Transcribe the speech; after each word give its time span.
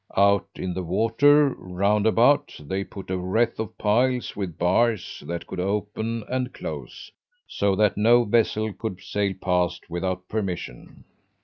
Out 0.17 0.49
in 0.55 0.73
the 0.73 0.81
water, 0.81 1.49
round 1.49 2.07
about, 2.07 2.59
they 2.59 2.83
put 2.83 3.11
a 3.11 3.19
wreath 3.19 3.59
of 3.59 3.77
piles 3.77 4.35
with 4.35 4.57
bars 4.57 5.21
that 5.27 5.45
could 5.45 5.59
open 5.59 6.23
and 6.27 6.51
close, 6.55 7.11
so 7.47 7.75
that 7.75 7.97
no 7.97 8.23
vessel 8.23 8.73
could 8.73 8.99
sail 8.99 9.35
past 9.39 9.91
without 9.91 10.27
permission. 10.27 11.03